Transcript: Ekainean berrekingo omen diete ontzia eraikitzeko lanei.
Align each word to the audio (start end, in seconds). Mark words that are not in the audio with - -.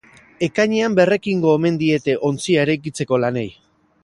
Ekainean 0.45 0.95
berrekingo 0.99 1.53
omen 1.59 1.77
diete 1.83 2.17
ontzia 2.31 2.65
eraikitzeko 2.67 3.23
lanei. 3.27 3.49